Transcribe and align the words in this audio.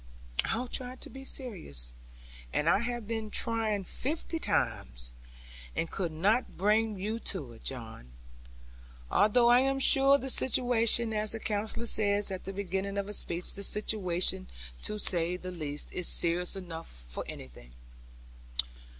'I 0.45 0.65
try 0.71 0.95
to 0.95 1.09
be 1.11 1.23
serious! 1.23 1.93
And 2.51 2.67
I 2.67 2.79
have 2.79 3.07
been 3.07 3.29
trying 3.29 3.83
fifty 3.83 4.39
times, 4.39 5.13
and 5.75 5.91
could 5.91 6.11
not 6.11 6.57
bring 6.57 6.97
you 6.97 7.19
to 7.19 7.53
it, 7.53 7.63
John! 7.63 8.07
Although 9.11 9.49
I 9.49 9.59
am 9.59 9.77
sure 9.77 10.17
the 10.17 10.31
situation, 10.31 11.13
as 11.13 11.33
the 11.33 11.39
Counsellor 11.39 11.85
says 11.85 12.31
at 12.31 12.45
the 12.45 12.51
beginning 12.53 12.97
of 12.97 13.09
a 13.09 13.13
speech, 13.13 13.53
the 13.53 13.61
situation, 13.61 14.47
to 14.81 14.97
say 14.97 15.37
the 15.37 15.51
least, 15.51 15.93
is 15.93 16.07
serious 16.07 16.55
enough 16.55 16.87
for 16.87 17.23
anything. 17.27 17.73